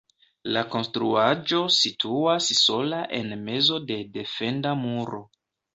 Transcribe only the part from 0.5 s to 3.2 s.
La konstruaĵo situas sola